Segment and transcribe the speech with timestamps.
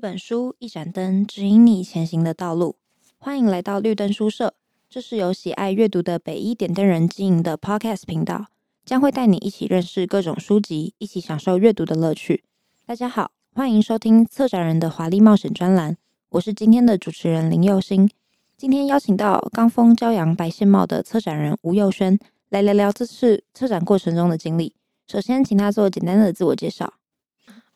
[0.00, 2.76] 本书，一盏灯，指引你前行的道路。
[3.18, 4.54] 欢迎来到绿灯书社，
[4.88, 8.46] 这是由喜爱阅读的北一点灯人经营的 Podcast 频道，
[8.86, 12.44] 将会带你一起认识各种书籍，一起享受阅读的乐趣。
[12.86, 15.98] 大家好，欢迎收听策展人的华丽冒险专栏，
[16.30, 18.08] 我是今天的主持人林佑星。
[18.56, 24.74] 今天邀请到冈丰骄阳白线帽的策展人吴佑轩来聊聊这次策展过程中的经历。
[25.06, 26.94] 首先，请他做简单的自我介绍。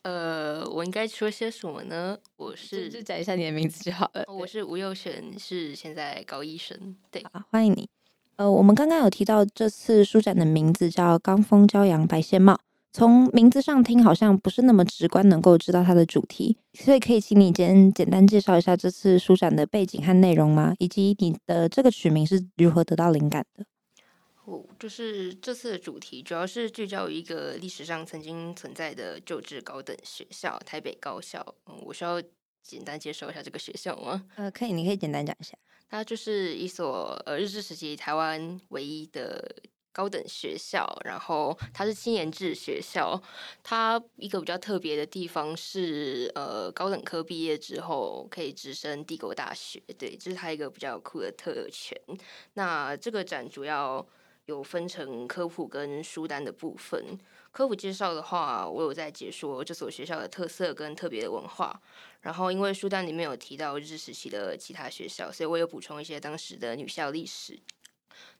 [0.05, 2.15] 呃，我应该说些什么呢？
[2.37, 4.23] 我是就讲一下你的名字就好了。
[4.27, 6.95] 我是吴佑璇，是现在高一生。
[7.09, 7.89] 对，好，欢迎你。
[8.35, 12.55] 呃，我们刚刚有提到这次书展的名字叫“刚风骄阳白线帽”，
[12.93, 20.75] 从名字上听好像不是那么直观，能够知道它的主题，所以可以请你先简单介绍一下这次书展的背景和内容吗？
[20.77, 23.65] 以及你的这个取名是如何得到灵感的？
[24.45, 31.43] 哦，就是这次的主题主要是聚焦于一个历史上曾经存在的旧制高等学校——台北高校。
[31.65, 32.21] 嗯，我需要
[32.61, 34.23] 简单介绍一下这个学校吗？
[34.37, 35.57] 呃，可以，你可以简单讲一下。
[35.89, 39.55] 它就是一所呃日治时期台湾唯一的
[39.91, 43.19] 高等学校，然后它是七年制学校。
[43.63, 51.99] 它一个比较特别的地方是，呃，高等科毕业之后可以直升帝国大学，对，这是它一个比较酷的特权。
[52.53, 54.07] 那这个展主要。
[54.45, 57.17] 有分成科普跟书单的部分。
[57.51, 61.81] 科普介绍的话，我有在解说这所学校的特色跟特别的文化。
[62.21, 67.59] 然后，因为书单里面有提到日时期的其他学校，所以我有补充一些当时的女校历史。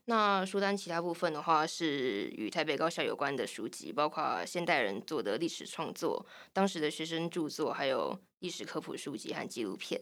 [0.06, 10.00] 那书单其他部分的话，是与台北高校有关的书籍，包括现代人做的历史创作、当时的学生著作，还有历史科普书籍和纪录片。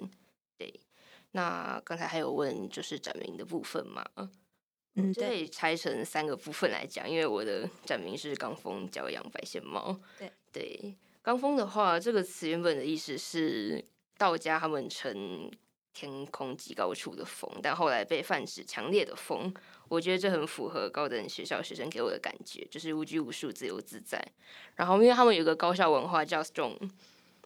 [0.59, 0.81] 对，
[1.33, 4.05] 那刚才还有问就是展名的部分嘛？
[4.97, 9.99] 嗯，这可以拆成三个部分来讲，因为我的展名是刚风骄阳白线猫。
[10.17, 13.85] 对对，刚风的话，这个词原本的意思是
[14.17, 15.51] 道家他们称
[15.93, 19.53] 天空极高处的风，但后来被泛指强烈的风。
[19.89, 24.25] 我觉得这很符合高等学校学生给我的感觉，就是无拘无束、自由自在。
[24.77, 26.79] 然后，因为他们有个高校文化叫 Strong，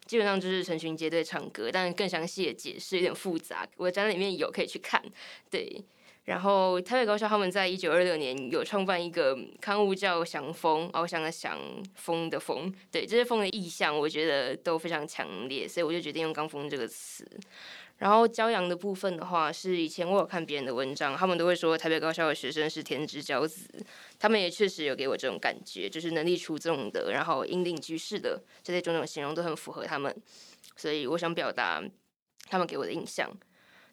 [0.06, 3.66] 基本上就是成群结队唱歌，但更详细的解释有点复杂。
[3.76, 5.02] 我的展览里面有可以去看。
[5.50, 5.82] 对。
[6.28, 11.58] 然后台北高校他们在一九二六年有创办一个刊物叫《翔风》，翱翔的翔，
[11.94, 17.26] 风的风，对，这些风的意象我觉得都非常强烈，所以我就决定用“刚风”这个词。
[17.96, 23.66] 然后骄阳的部分的话，是以前我有看别人的文章，他们都会说台北高校的学生是天之骄子，
[24.18, 30.14] 他们也确实有给我这种感觉，就是能力出众的，然后引领局势的这些种种形容都很符合他们，
[30.76, 31.82] 所以我想表达
[32.50, 33.34] 他们给我的印象。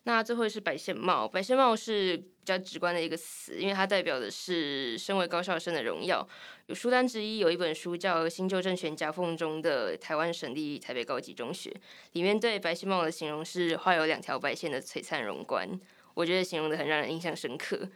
[0.07, 6.27] 那最后是白线帽，白线帽是比较直观的一个词，因为它代表的是身为高校生的荣耀。
[6.67, 11.69] 有书单之一有一本书叫《新旧政权夹缝中的台湾省立台北高级中学》，
[12.11, 15.67] 里面对白线帽的形容是画有两条白线的璀璨荣冠，
[16.13, 17.89] 我觉得形容得很让人印象深刻。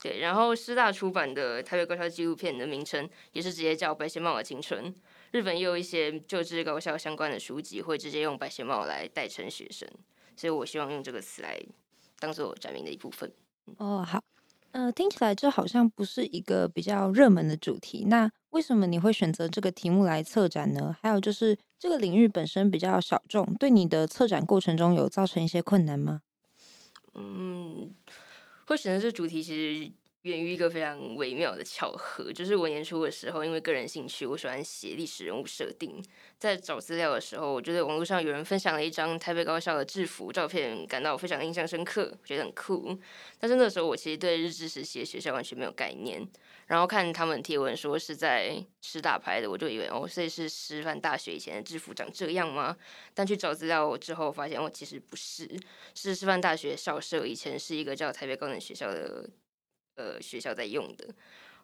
[0.00, 4.84] 对，然后师大出版的台北高校纪录片的名称也是直接叫《白线帽的青春》。
[5.32, 9.88] 日本也有一些就职高校相关的书籍会直接用白线帽来代称学生。
[10.36, 11.58] 所以我希望用这个词来
[12.20, 13.32] 当做展名的一部分。
[13.78, 14.22] 哦，好，
[14.70, 18.04] 呃，听起来这好像不是一个比较热门的主题。
[18.04, 20.96] 那为什么你会选择这个题目来策展呢？
[21.02, 26.22] 还有就是这个领域本身比较小众，对你的策展过程中有造成一些困难吗？
[27.14, 27.94] 嗯，
[28.66, 29.54] 会选择这主题其
[29.84, 29.90] 实。
[30.26, 36.02] 源于一个非常微妙的巧合，就是我年初的时候，因为个人兴趣，我喜欢写历史人物设定。
[36.36, 42.98] 在找资料的时候，我觉得网络上有人分享了一张台北高校的制服照片，感到非常印象深刻，觉得很酷。
[43.38, 46.26] 但是那时候我其实对日治时期的学校完全没有概念。
[46.66, 52.76] 然后看他们贴文说是在师大拍的，我就以为哦，所以是师范大学以前的制服长这样吗？
[53.14, 55.48] 但去找资料之后发现，哦，其实不是，
[55.94, 59.30] 是师范大学校舍以前是一个叫台北高等学校的。
[59.96, 61.06] 呃，学校在用的。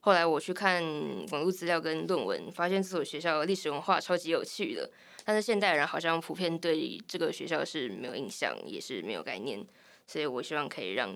[0.01, 0.83] 后来我去看
[1.31, 4.91] 网络资料跟论文，发现这所学校历史文化超级有趣的。
[5.25, 9.65] 但是现代人好像普遍对这个学校是没有印象，也是没有概念。
[10.09, 11.15] 所以我希望可以让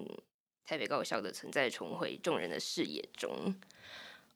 [0.65, 3.53] 台北高校的存在重回众人的视野中。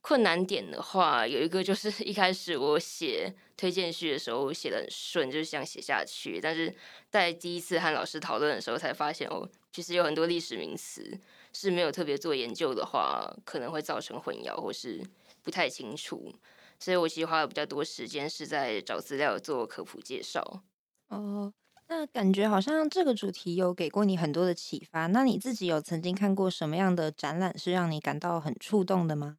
[0.01, 6.41] 困难点的话，有一个就是 一开始我写推荐序的时候写得很顺，就是想写下去。
[6.41, 6.75] 但是
[7.11, 11.19] 在第一次和老师讨论的时候，才发现哦，其实有很多历史名词。
[11.53, 15.03] 是没有特别做研究的话，可能会造成混淆或是
[15.43, 16.33] 不太清楚，
[16.79, 20.63] 所以我其实花了比较多时间是在找资料做科普介绍。
[21.09, 21.53] 哦，
[21.89, 25.09] 那感觉好像这个主题有给过你很多的启发。
[25.09, 29.39] 那你自己有曾经看过什么样的展览是让你感到很触动的吗？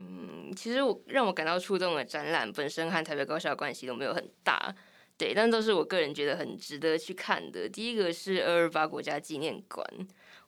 [0.00, 4.74] 嗯，其实我让我感到触动的展览本身和台北高校关系都没有很大。
[5.16, 7.68] 对，但都是我个人觉得很值得去看的。
[7.68, 9.84] 第一个是二二八国家纪念馆，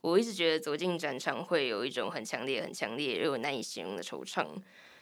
[0.00, 4.46] 我一直觉得走进展场会有一种很强烈、很强烈又难以形容的惆怅。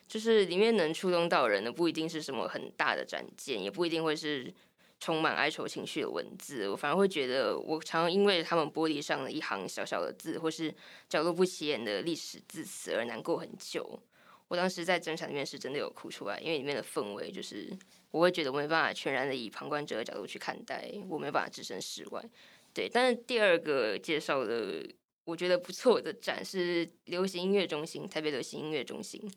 [0.07, 4.51] 就是里面能触动到人的，不一定是什么很大的展件，也不一定会是
[4.99, 6.67] 充满哀愁情绪的文字。
[6.71, 10.75] 我反而会觉得，我常常因为他们玻璃上的一行小小的字，或是
[11.11, 14.01] 角落不起眼的历史字词而难过很久。
[14.49, 17.71] 我当时在展场里面是真的有哭出来，因为里面的氛围就是，
[18.11, 22.25] 我会觉得我没办法全然的以旁观者的角度去看待，我没办法置身事外。
[22.73, 24.85] 对，但是第二个介绍的
[25.25, 29.31] 我觉得不错的展是流行音乐中心，台北流行音乐中心。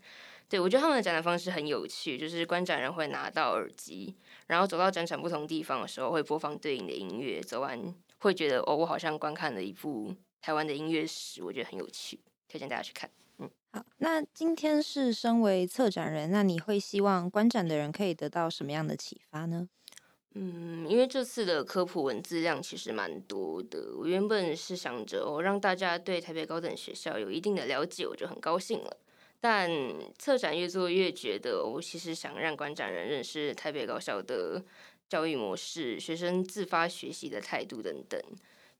[0.48, 4.16] 对，我觉得他们的展览方式很有趣，就是观展人会拿到耳机，
[4.48, 13.10] 然后走到展场不同地方的时候会播放对应的音乐，走完会觉得哦，我好像观看了一部台湾的音乐史，我觉得很有趣，推荐大家去看。
[13.72, 19.70] 好，那今天是身为策展人，那你会希望观展的人可以得到什么样的启发呢？
[20.34, 28.98] 嗯，因为这次的科普文字量其实蛮多的，我原本是想着哦，让大家对台北高等学校有一定的了解，我就很高兴了。
[29.40, 29.70] 但
[30.18, 34.64] 策展越做越觉得，我其实想让观展人认识台北高校的
[35.10, 38.22] 教育模式、学生自发学习的态度等等。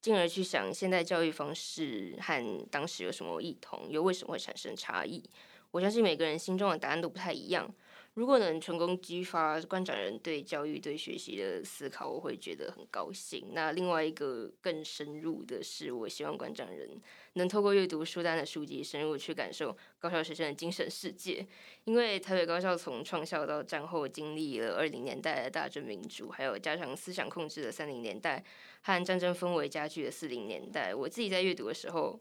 [0.02, 5.24] 进而去想现代教育方式和当时有什么异同，又为什么会产生差异？
[5.70, 7.72] 我相信每个人心中的答案都不太一样。
[8.16, 13.52] 如果能成功激发观展人对教育、对学习的思考，我会觉得很高兴。
[13.54, 17.02] 那另外一个更深入的是，我希望观展人
[17.36, 21.48] 能透过阅读书单的书籍，深入去感受高校学生的精神世界。
[21.86, 28.44] 因为台北高校从创校到战后，经历了二零年代的大正民主，还有加强思想控制的三零年代，
[28.82, 30.94] 和战争氛围加剧的四零年代。
[30.94, 32.20] 我自己在阅读的时候，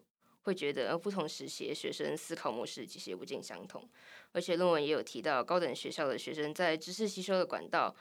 [0.51, 3.89] 会觉得，不同时期的学生思考模式其实也不尽相同。
[4.33, 7.95] 而且论文也有提到，高等学校的学生在知识吸收的管道，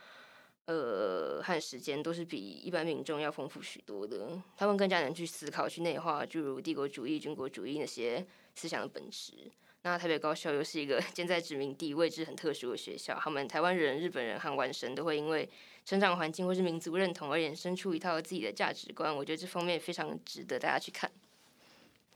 [0.66, 4.42] 呃，和时间都是比一般民众要丰富许多的。
[4.58, 8.26] 他们更加能去思考、去内化，诸如帝国主义、军国主义那些
[8.56, 9.52] 思想的本质。
[9.84, 15.48] 那台北高校又是一个 建在殖民地、位置很特殊的学校，他们台湾人、日本人和外省都会因为
[15.86, 19.16] 成长环境或是民族认同而衍生出一套自己的价值观。
[19.16, 21.10] 我觉得这方面非常值得大家去看。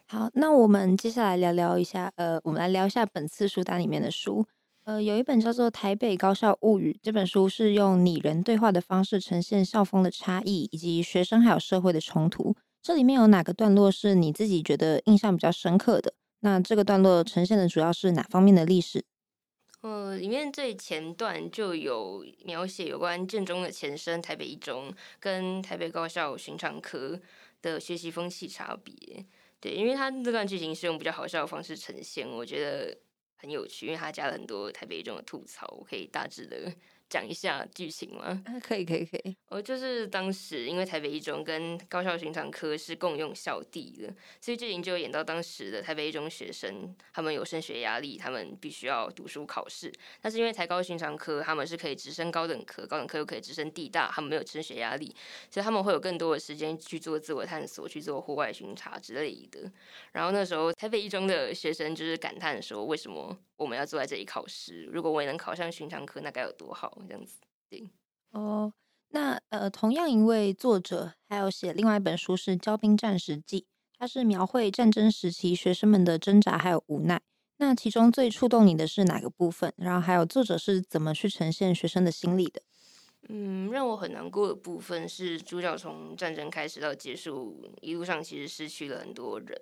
[0.07, 4.45] 好，那我们接下来聊聊一下，呃，我们来聊一下本次书单里面的书。
[4.83, 12.55] 呃，有一本叫做《台北高校物语》，这本书是用拟人对话的方式呈现校风的差异，以及学生还有社会的冲突。
[12.81, 16.13] 这里面有哪个段落是你自己觉得印象比较深刻的？
[16.41, 19.05] 那这个段落呈现的主要是哪方面的历史？
[19.81, 27.19] 呃，里面最前段就有描写有关建中的前身台北一中跟台北高校寻常科
[27.61, 29.25] 的学习风气差别。
[29.63, 32.97] 对，因为他这段剧情是用比较好笑的方式呈现，我觉得
[33.37, 36.69] 很有趣，因为他加了很多台北一种吐槽，我可以大致的。
[37.13, 38.43] 讲一下剧情吗？
[38.63, 39.37] 可以，可以，可以。
[39.49, 44.11] 我，就是当时因为台北一中跟高校寻常科是共用校地的，
[44.41, 49.93] 所以剧情就演到当时的台北一中学生，他们有升学压力，他们必须要读书考试。
[50.21, 55.15] 但是因为台高寻常科他们是可以直升高等科，高等科又可以直升地大，他们没有升学压力，
[55.51, 59.71] 所以他们会有更多的时间去做自我探索，去做户外巡查之类的。
[60.13, 66.97] 然后那时候台北一中的学生就是感叹说：“为什么？”我们要坐在这里考试，如果我也能考上寻常科，那该有多好！
[67.07, 67.37] 这样子，
[67.69, 67.89] 对。
[68.31, 68.73] 哦，
[69.09, 73.61] 那呃，同样一位作者还有写另外一本书是《骄兵战时记》，
[73.97, 77.21] 它是描绘战争时期学生们的挣扎还有无奈。
[77.57, 79.71] 那其中最触动你的是哪个部分？
[79.77, 82.61] 然后还有作者是怎么去呈现学生的心理的？
[83.29, 89.57] 嗯，让我很难过的部分是主角从战争开始到结束，一路上其实失去了很多人。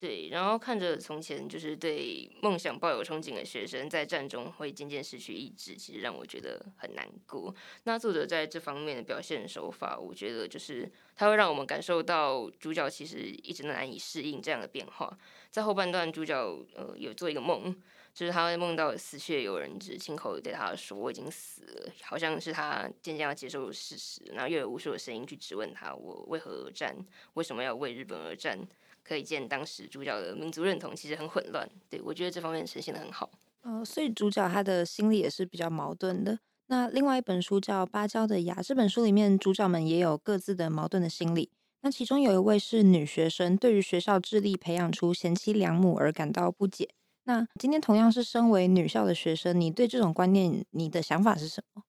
[0.00, 7.54] 对，然后看着从前就是对梦想抱有憧憬的学生，在战中会渐渐失去意志，其实让我觉得很难过。
[7.84, 15.18] 那作者在这方面的表现手法，我觉得就是他会让我们感受到主角其实一直难以适应这样的变化。
[15.50, 16.36] 在后半段，主角
[16.74, 17.74] 呃有做一个梦，
[18.12, 26.94] 就是他会梦到死去的友人，只亲口对他说：“我已经死了。”好像是他渐渐要接受事实，然后又有无数的声音去质问他：“我为何而战？
[27.34, 28.58] 为什么要为日本而战？”
[29.04, 33.30] 可以见当时主角的民族认同其实很混乱，对，我觉得这方面呈现的很好。
[33.60, 36.38] 呃，所以主角他的心理也是比较矛盾的。
[36.66, 41.50] 那另外一本书叫《芭蕉的芽》，这本书里面主角们也有各自的矛盾的心理。
[41.82, 46.88] 那其中有一位是女学生，对于学校致力培养出贤妻良母而感到不解。
[47.24, 51.82] 那今天同样是身为女校的学生，你对这种观念你的想法是什么？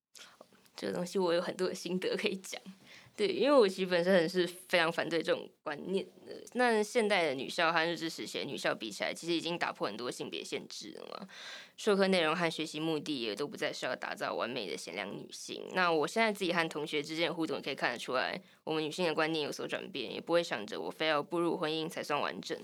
[0.76, 2.62] 这个东西我有很多的心得可以讲。
[3.16, 6.36] 对，因为我其实本身很是非常反对这种观念的。
[6.54, 11.26] 那现代的女校和日治时期女校比起来，其实已经打破很多性别限制了嘛。
[11.78, 15.64] 授课内容和学习目的也都不再是要打造完美的贤良女性。
[15.74, 22.58] 那我现在自己和同学之间的互动，可以看得出来，我们女性的观念有所转变，也不会想着我非要步入婚姻才算完整。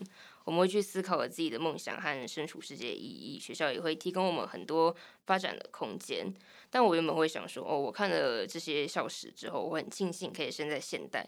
[0.43, 3.39] 我们会去思考我自己的梦想和身处世界的意义。
[3.39, 4.93] 学校也会提供我们很多
[5.25, 6.33] 发展的空间。
[6.71, 11.23] 但我原本会想说，哦，我看了这些校史之后，我很庆幸可以生在现代。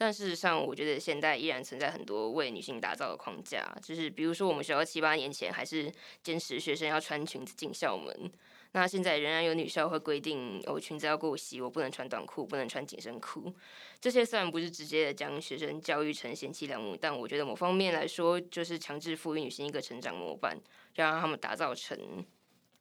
[0.00, 8.30] 但事实上，我觉得现代依然存在很多为女性打造的框架，就是比如说，我们学校七八年前还是坚持学生要穿裙子进校门，
[8.70, 13.52] 那现在仍然有女校会规定，哦，裙子要过膝，我不能穿短裤，不能穿紧身裤。
[14.00, 20.56] 这些虽然不是直接的将学生教育成贤妻良母，但我觉得某方面来说，就是强制赋予女性一个成长模板，
[20.94, 22.24] 让他们打造成。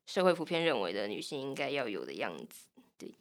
[0.08, 2.66] 社会普遍认为的女性应该要有的样子，
[2.98, 3.14] 对。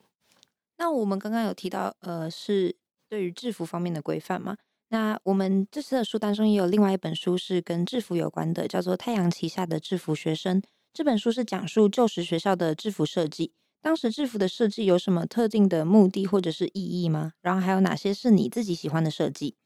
[0.79, 2.75] 那我们刚刚有提到，呃，是
[3.09, 4.57] 对于制服方面的规范嘛？
[4.89, 10.63] 那我们这次的书单中也有另外一本书是跟制服有关的，叫做《太阳旗下的制服学生》。
[10.93, 13.53] 这本书是讲述旧时学校的制服设计，
[13.83, 17.33] 当时制服的设计有什么特定的目的或者是意义吗？
[17.43, 19.57] 然后还有哪些是你自己喜欢的设计？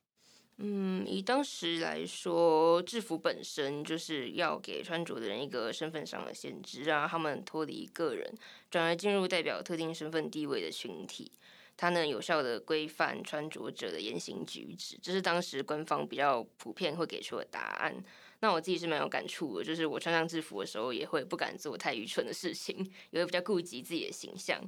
[0.62, 8.30] 嗯，以当时来说，制服本身就是要给穿着的人一个身份上的限制，让他们脱离个人，
[8.70, 11.32] 转而进入代表特定身份地位的群体。
[11.78, 17.96] 它能有效的规范穿着者的言行举止，这是当时官方比较普遍会给出的答案。
[18.40, 22.76] 那我自己是蛮有感触的，就是我穿上制服的时候，也会不敢做太愚蠢的事情，
[23.12, 24.60] 也会比较顾及自己的形象。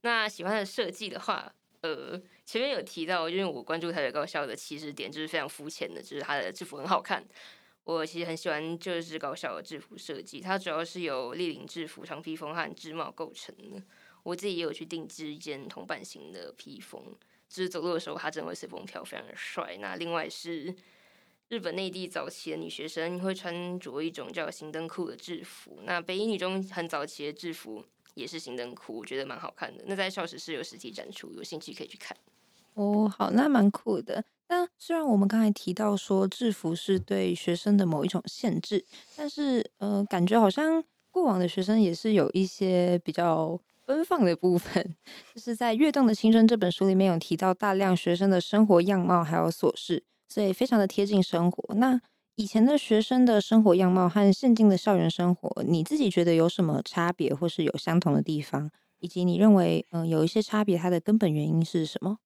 [0.00, 1.54] 那喜欢的设计的话，
[1.86, 7.24] 呃，前面有提到，因为我关注台北高校的起始点就是非常肤浅的，就是它的制服很好看。
[7.84, 13.80] 我其实很喜欢这支高校的制服设计，它主要是由立领制服、长披风和制帽构成的。
[14.24, 17.00] 我自己也有去定制一件同版型的披风，
[17.48, 19.76] 就是走路的时候它真的会随风飘，非常的帅。
[19.80, 20.74] 那另外是
[21.48, 27.84] 日本内地早期的女学生会穿着一种叫行灯裤的制服，那北一女中很早期的制服。
[28.16, 29.84] 也是行灯裤，我觉得蛮好看的。
[29.86, 32.16] 那在校史室有实体展出，有兴趣可以去看。
[32.74, 34.24] 哦，好，那蛮酷的。
[34.48, 38.84] 那虽然我们刚才提到说制服是对学生的某一种限制，
[39.16, 44.94] 但是呃，感觉好像过往的学生也是有一些比较奔放的部分。
[45.34, 51.74] 就是在《跃动的青春》这本书里面有提到大量学生的生活样貌还有琐事，所以非常的贴近生活。
[51.74, 52.00] 那
[52.36, 58.70] 以前的学生的生活样貌和现今的校园生活，你自己觉得有什么差别，或是有相同的地方？
[58.98, 62.18] 以及你认为，嗯，有一些差别，它的根本原因是什么？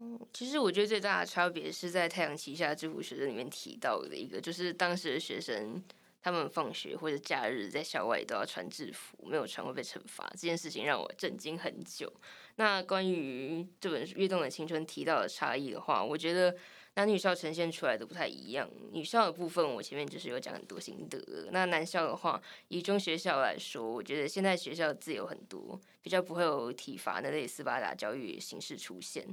[0.00, 5.82] 嗯，其实我觉得最大的差别是在太阳旗下制服学生里面提到的一个，就是当时的学生，
[6.20, 10.28] 他们放学或者假日在校外都要穿制服，没有穿会被惩罚。
[10.32, 12.12] 这件事情让我震惊很久。
[12.56, 16.54] 那关于这本《跃动的青春》提到的差异的话，我觉得。
[16.94, 18.68] 男女校呈现出来的不太一样。
[18.92, 21.48] 女校的部分，我前面就是有讲很多心得。
[21.50, 29.26] 那男校的话，以中学校来说，我觉得现在学校自由很多，比较不会有体罚那类斯巴达教育形式出现。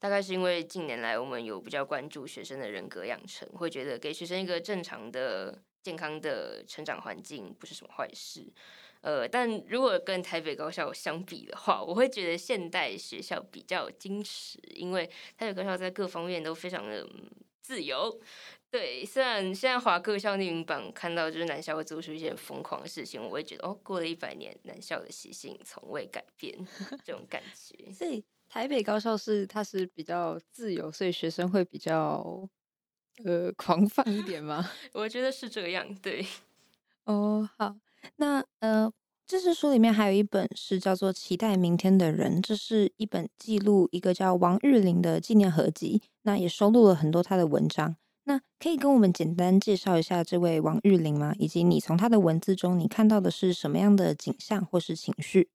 [0.00, 8.52] 大概是因为近年来我们有比较关注学生的人格养成，会觉得给学生一个正常的、健康的成长环境不是什么坏事。
[9.06, 15.06] 呃，但如果跟台北高校相比的话，我会觉得现代学校比较矜持，因为
[15.38, 17.08] 台北高校在各方面都非常的
[17.62, 18.20] 自由。
[18.68, 26.58] 对，虽然现在华各校匿名榜看到就是南校会做出一些疯狂的事情，我会觉得哦，过了一百年，南校的习性从未改变，
[27.06, 27.92] 这种感觉。
[27.92, 32.48] 所以台北高校是它是比较自由，所以学生会比较
[33.24, 34.68] 呃狂放一点吗？
[34.92, 36.26] 我觉得是这样，对。
[37.06, 37.76] 哦，好。
[38.16, 38.90] 那呃，
[39.26, 46.02] 这是书里面还有一本是叫做《期待明天的人》，这是一本记录一个叫王玉玲的纪念合集。
[46.22, 47.96] 那也收录了很多他的文章。
[48.24, 51.32] 那可以跟我们简单介绍一下这位王玉玲吗？
[51.38, 55.48] 以及你从他的文字中你看到的是什么样的景象或是情绪？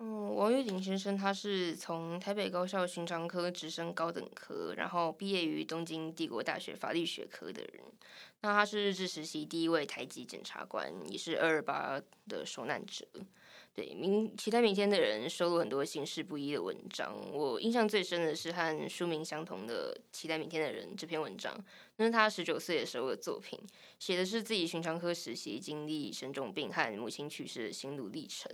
[0.00, 7.82] 嗯，王玉鼎先生他是从台北高校寻常科直升高等科，然后毕业于东京帝国大学法律学科的人。
[8.40, 13.04] 那他是日治时期第一位台籍检察官，也是二二八的受难者。
[13.78, 17.14] 对，明期待明天的人收录很多形式不一的文章。
[17.32, 21.56] 我印象最深的是和书名相同的《期待明天的人》这篇文章，
[21.94, 23.56] 那是他十九岁的时候的作品，
[24.00, 28.50] 写的是自己寻常科实习经历生重病和母亲去世的心路历程。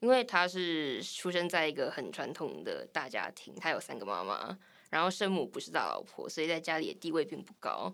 [0.00, 4.58] 因为他是出生在一个很传统的大家庭，他有三个妈妈，
[4.90, 7.90] 然后生母不是大老婆，所以在家里的地位并不高。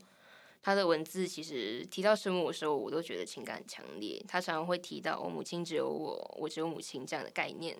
[0.62, 4.24] 他的文字其实提到生母的时候，我都觉得情感很强烈。
[4.28, 7.76] 他常常会提到“我母亲只有我，我只有母亲”这样的概念。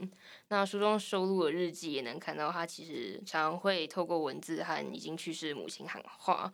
[0.49, 6.53] 那书中收录的日记也能看到，他其实常常会透过文字和已经去世的母亲喊话。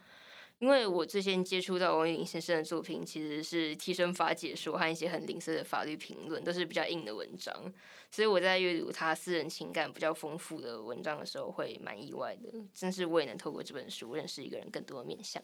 [0.59, 7.73] 因为我最先接触到王月龄先生的作品，其实是替身法解说和一些很零碎的法律评论，都是比较硬的文章。
[8.11, 12.53] 所以我在阅读他私人情感比较丰富的文章的时候，会蛮意外的。
[12.75, 15.41] 真是我也能透过这本书认识一个人更多的面向。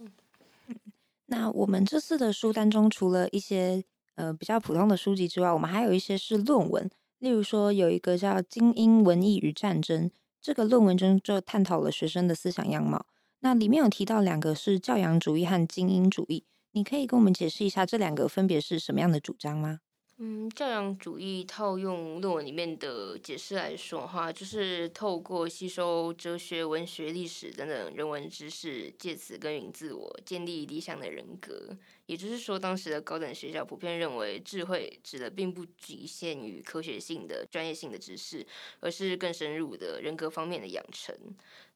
[1.36, 3.82] 那我们这次的书单中，除了一些
[4.14, 6.88] 呃比较普通的书籍之外，我们还有一些是论文。
[7.18, 10.08] 例如说，有一个叫《精英文艺与战争》，
[10.40, 13.04] 这个论文中就探讨了学生的思想样貌。
[13.40, 19.80] 那里面有提到两个是教养主义和精英主义，你可以跟我们解释一下这两个分别是什么样的主张吗？
[20.18, 31.76] 嗯，教养主义套用论文里面的解释来说的话，就是透过吸收哲学、文学、历史等等人文知识，借此耕耘自我，建立理想的人格。
[32.06, 38.46] 也就是说，当时的高等学校普遍认为，智慧指的并不局限于科学性的、专业性的知识，
[38.78, 41.12] 而是更深入的人格方面的养成。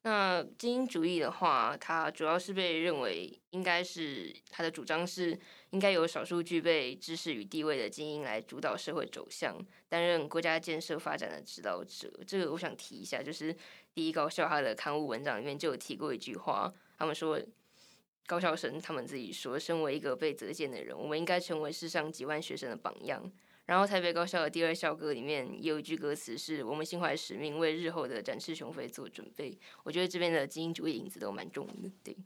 [0.03, 5.39] 那精英主义的话，它主要是被认为应该是它的主张是
[5.71, 12.11] 应该由少数具备知识与地位的精英来主导社会走向，担任国家建设发展的指导者。
[12.27, 13.55] 这个我想提一下，就是
[13.93, 17.39] 第一高校它的刊物文章里面就有提过一句话，他们说
[18.27, 23.31] 高校生他们自己说，身为一个被择荐的人，我们应该成为世上几万学生的榜样。
[23.69, 29.59] 然后台北高校的第二校歌里面有一句歌词是“我们心怀使命，为日后的展翅雄飞做准备”。
[29.85, 31.91] 我觉得这边的精英主义影子都蛮重的。
[32.03, 32.17] 对，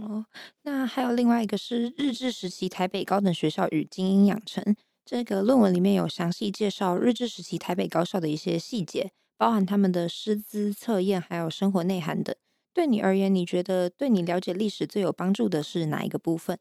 [0.00, 0.24] 哦，
[0.62, 4.62] 那还有另外一个是日治时期台北高等学校与精英养成
[5.04, 12.32] 这个论文里面有详细介绍日治时期台北高校的一些细节，包含他们的师资测验还有生活内涵等。
[12.72, 16.56] 对你而言，你觉得对你了解历史最有帮助的是哪一个部分？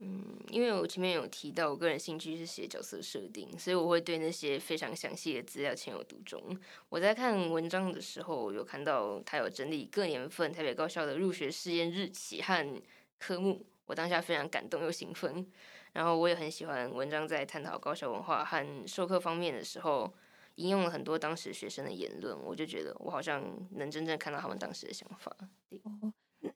[0.00, 6.40] 嗯，因为我前面有提到，我个人兴趣是写角色设定，所以我会对那些非常详细的资料情有独钟。
[6.88, 12.82] 我在看文章的时候，有看到他有整理各年份台北高校的入学试验日期和
[13.18, 15.44] 科目，我当下非常感动又兴奋。
[15.92, 20.14] 然后我也很喜欢文章在探讨高校文化和授课方面的时候，
[20.56, 25.36] 引用了很多当时学生的言论，我就觉得我好像能真正看到他们当时的想法。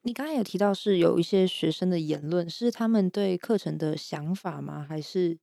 [0.04, 4.84] 你刚才有提到是有一些学生的言论，是他们对课程的想法吗？
[4.88, 5.38] 还是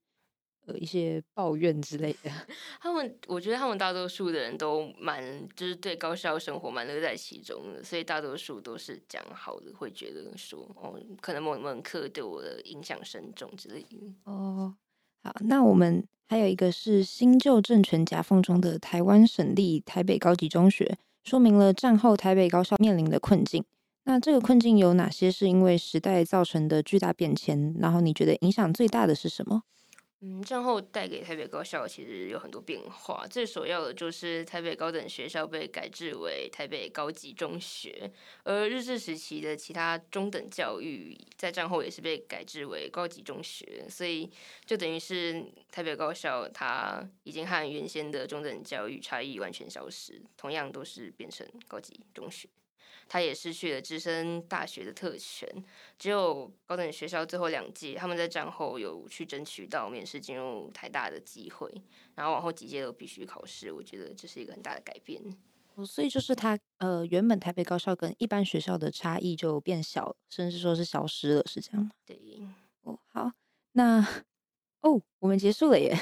[0.66, 2.30] 呃一些抱怨之类的？
[2.78, 13.96] 他们，我觉得他们大多数的人都蛮就是对高校生活蛮乐在其中的，所以大多数都是讲好的，会觉得说哦，可能某门课对我的影响深重之类的。
[14.24, 14.74] 哦，
[15.22, 23.64] 好，那我们还有一个是新旧政权夹缝中的台湾省立台北高级中学，说明了战后台北高校面临的困境。
[24.04, 27.74] 那这个困境有哪些是因为时代造成的巨大变迁？
[27.78, 29.62] 然后你觉得影响最大的是什么？
[30.22, 38.12] 嗯，战后带给台北高校其实有很多变化，最首要的就是台北高等学校被改制为台北高级中学，
[38.44, 44.30] 而日治时期的其他中等教育在战后也是被改制为高级中学，所以
[44.66, 52.46] 就等于是台北高校它已经和原先的中等教育差异完全消失，同样都是变成高级中学。
[53.12, 55.48] 他也失去了直升大学的特权，
[55.98, 61.68] 只有高等学校最后两届，他们在战后有去争取到面试进入台大的机会，
[62.14, 63.72] 然后往后几届都必须考试。
[63.72, 65.20] 我觉得这是一个很大的改变。
[65.74, 71.90] 哦，所以就是他呃，原本台北高校跟一般学校的差异就变小，甚至说是消失了，是这样吗？
[72.06, 72.16] 对。
[72.82, 73.32] 哦，好，
[73.72, 74.00] 那
[74.82, 75.92] 哦，我们结束了耶。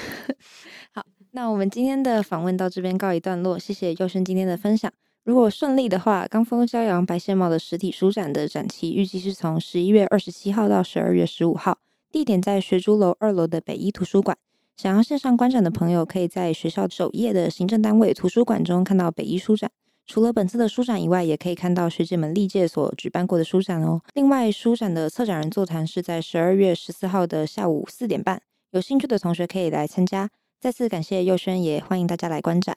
[0.93, 4.93] 好，那我们今天的访问到这边告一段落，谢谢佑轩今天的分享。
[5.29, 11.77] 如果顺利的话，冈丰骄阳白线帽的实体书展的展期预计是从十一月二十七号到十二月十五号，
[12.11, 14.35] 地点在学竹楼二楼的北一图书馆。
[14.75, 19.69] 想要线上观展的朋友，可以在学校首页的行政单位图书馆中看到北一书展。
[20.07, 24.01] 除了本次的书展以外，也可以看到学姐们历届所举办过的书展哦。
[24.15, 30.27] 另外，书展的策展人座谈是在十二月十四号的下午四点半，有兴趣的同学可以来参加。
[30.59, 32.75] 再次感谢佑轩，也欢迎大家来观展。